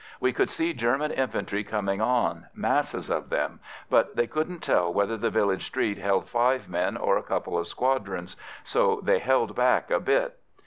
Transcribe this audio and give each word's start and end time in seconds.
We 0.19 0.33
could 0.33 0.49
see 0.49 0.73
German 0.73 1.11
infantry 1.11 1.63
coming 1.63 2.01
on, 2.01 2.47
masses 2.55 3.07
of 3.11 3.29
them, 3.29 3.59
but 3.87 4.15
they 4.15 4.25
couldn't 4.25 4.61
tell 4.63 4.91
whether 4.91 5.15
the 5.15 5.29
village 5.29 5.67
street 5.67 5.99
held 5.99 6.27
five 6.27 6.67
men 6.67 6.97
or 6.97 7.17
a 7.19 7.23
couple 7.23 7.55
of 7.55 7.67
squadrons, 7.67 8.35
so 8.63 8.99
they 9.03 9.19
held 9.19 9.55
back 9.55 9.91
a 9.91 9.99
bit. 9.99 10.39